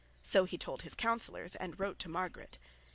So 0.23 0.45
he 0.45 0.57
told 0.57 0.81
his 0.81 0.95
councillors 0.95 1.55
and 1.55 1.79
wrote 1.79 1.99
to 1.99 2.09
Margaret. 2.09 2.57